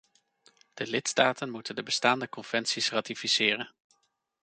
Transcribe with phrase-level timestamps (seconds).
[0.73, 3.73] De lidstaten moeten de bestaande conventies ratificeren.